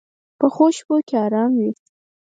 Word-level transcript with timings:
پخو 0.39 0.65
شپو 0.77 0.95
کې 1.07 1.15
آرام 1.25 1.51
وي 1.59 1.71